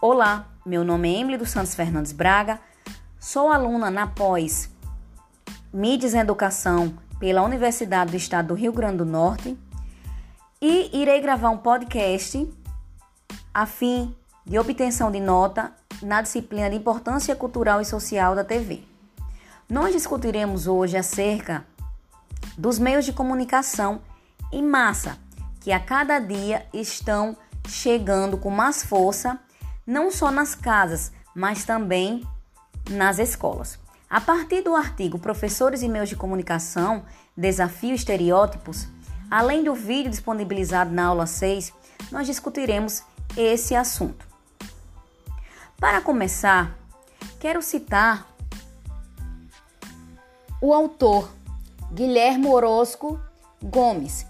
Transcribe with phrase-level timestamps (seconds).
[0.00, 2.60] Olá, meu nome é Emily dos Santos Fernandes Braga,
[3.18, 4.70] sou aluna na pós
[5.72, 9.58] Mídias em Educação pela Universidade do Estado do Rio Grande do Norte
[10.62, 12.48] e irei gravar um podcast
[13.52, 14.14] a fim
[14.46, 18.84] de obtenção de nota na disciplina de Importância Cultural e Social da TV.
[19.68, 21.66] Nós discutiremos hoje acerca
[22.56, 24.00] dos meios de comunicação
[24.52, 25.18] em massa
[25.60, 27.36] que a cada dia estão
[27.66, 29.40] chegando com mais força,
[29.88, 32.22] não só nas casas, mas também
[32.90, 33.78] nas escolas.
[34.10, 38.86] A partir do artigo Professores e Meios de Comunicação, Desafio Estereótipos,
[39.30, 41.72] além do vídeo disponibilizado na aula 6,
[42.12, 43.02] nós discutiremos
[43.34, 44.26] esse assunto.
[45.78, 46.76] Para começar,
[47.40, 48.26] quero citar
[50.60, 51.30] o autor
[51.90, 53.18] Guilherme Orozco
[53.62, 54.26] Gomes,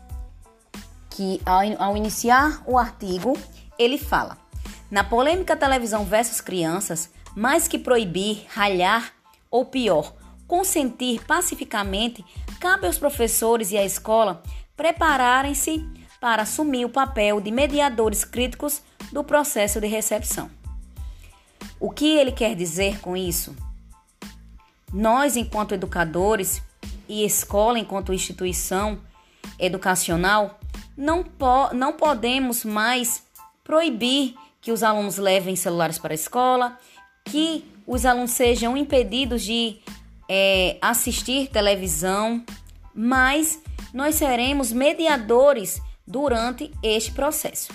[1.10, 3.36] que ao, iniciar o artigo,
[3.76, 4.38] ele fala:
[4.90, 9.12] na polêmica televisão versus crianças, mais que proibir, ralhar
[9.50, 10.14] ou pior,
[10.46, 12.24] consentir pacificamente,
[12.58, 14.42] cabe aos professores e à escola
[14.76, 15.86] prepararem-se
[16.20, 20.50] para assumir o papel de mediadores críticos do processo de recepção.
[21.78, 23.54] O que ele quer dizer com isso?
[24.92, 26.62] Nós, enquanto educadores
[27.08, 28.98] e escola enquanto instituição
[29.58, 30.58] educacional,
[30.96, 33.22] não, po não podemos mais
[33.62, 36.78] proibir que os alunos levem celulares para a escola,
[37.24, 39.78] que os alunos sejam impedidos de
[40.28, 42.44] é, assistir televisão,
[42.94, 43.60] mas
[43.94, 47.72] nós seremos mediadores durante este processo.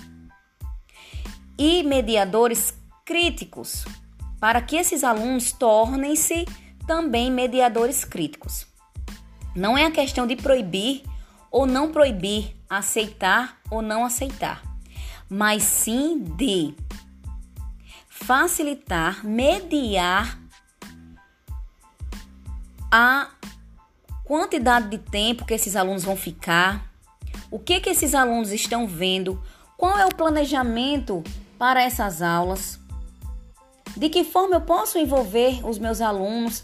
[1.58, 2.73] E mediadores
[3.06, 3.86] críticos,
[4.40, 6.45] para que esses alunos tornem-se
[6.86, 8.68] também mediadores críticos.
[9.56, 11.03] Não é a questão de proibir
[11.52, 14.64] ou não proibir, aceitar ou não aceitar,
[15.34, 16.76] mas sim de
[18.08, 20.40] facilitar, mediar
[22.91, 23.31] a
[24.24, 26.88] quantidade de tempo que esses alunos vão ficar,
[27.50, 29.41] o que que esses alunos estão vendo,
[29.75, 31.24] qual é o planejamento
[31.58, 32.79] para essas aulas,
[33.97, 36.63] de que forma eu posso envolver os meus alunos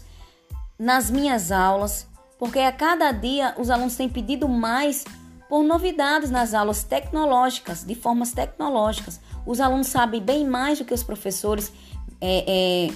[0.78, 2.06] nas minhas aulas
[2.38, 5.04] porque a cada dia os alunos têm pedido mais
[5.50, 9.20] por novidades nas aulas tecnológicas, de formas tecnológicas.
[9.44, 11.72] Os alunos sabem bem mais do que os professores
[12.20, 12.44] é,
[12.86, 12.94] é,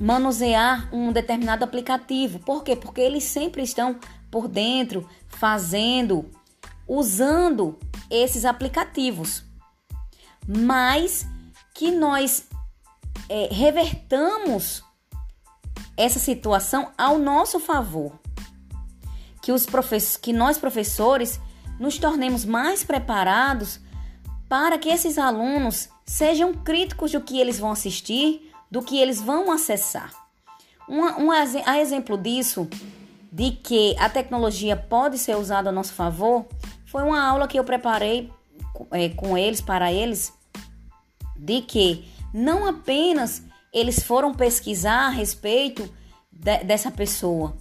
[0.00, 2.38] manusear um determinado aplicativo.
[2.38, 2.76] Por quê?
[2.76, 3.98] Porque eles sempre estão
[4.30, 6.30] por dentro, fazendo,
[6.86, 7.76] usando
[8.08, 9.42] esses aplicativos.
[10.46, 11.26] Mas
[11.74, 12.46] que nós
[13.28, 14.84] é, revertamos
[15.96, 18.22] essa situação ao nosso favor
[19.42, 19.66] que, os
[20.20, 21.40] que nós professores
[21.78, 23.80] nos tornemos mais preparados
[24.48, 29.50] para que esses alunos sejam críticos do que eles vão assistir, do que eles vão
[29.50, 30.12] acessar.
[30.88, 32.68] Um, um a exemplo disso,
[33.32, 36.46] de que a tecnologia pode ser usada a nosso favor,
[36.86, 38.30] foi uma aula que eu preparei
[38.90, 40.32] é, com eles, para eles,
[41.36, 43.42] de que não apenas
[43.72, 45.88] eles foram pesquisar a respeito
[46.30, 47.56] de, dessa pessoa,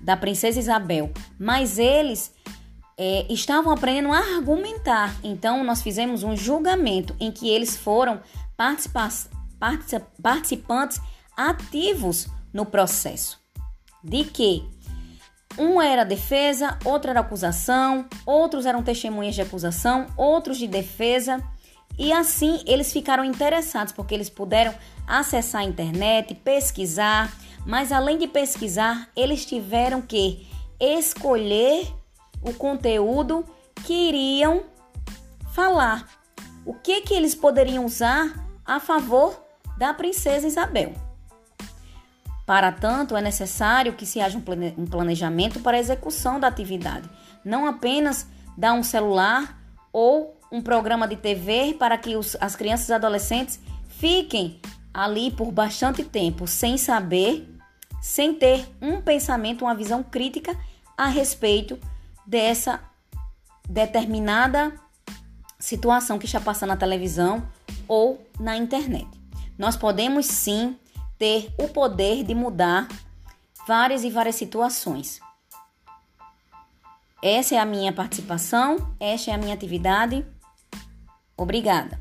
[0.00, 2.32] da princesa Isabel, mas eles
[2.96, 5.14] é, estavam aprendendo a argumentar.
[5.22, 8.20] Então, nós fizemos um julgamento em que eles foram
[10.20, 11.00] participantes
[11.36, 13.40] ativos no processo.
[14.02, 14.68] De que
[15.58, 21.42] um era defesa, outro era acusação, outros eram testemunhas de acusação, outros de defesa.
[21.98, 24.74] E assim eles ficaram interessados porque eles puderam
[25.06, 27.32] acessar a internet, pesquisar,
[27.66, 30.48] mas além de pesquisar, eles tiveram que
[30.80, 31.86] escolher
[32.42, 33.44] o conteúdo
[33.84, 34.62] que iriam
[35.52, 36.08] falar.
[36.64, 39.42] O que que eles poderiam usar a favor
[39.76, 40.94] da princesa Isabel?
[42.46, 47.08] Para tanto, é necessário que se haja um planejamento para a execução da atividade,
[47.44, 48.26] não apenas
[48.56, 49.59] dar um celular
[49.92, 54.60] ou um programa de TV para que os, as crianças e adolescentes fiquem
[54.92, 57.48] ali por bastante tempo sem saber,
[58.00, 60.58] sem ter um pensamento, uma visão crítica
[60.96, 61.78] a respeito
[62.26, 62.80] dessa
[63.68, 64.72] determinada
[65.58, 67.46] situação que está passando na televisão
[67.86, 69.08] ou na internet.
[69.56, 70.76] Nós podemos sim
[71.18, 72.88] ter o poder de mudar
[73.66, 75.20] várias e várias situações.
[77.22, 80.24] Essa é a minha participação, esta é a minha atividade.
[81.36, 81.98] Obrigada.